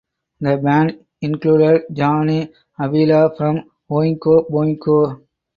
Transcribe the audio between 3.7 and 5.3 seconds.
Oingo Boingo.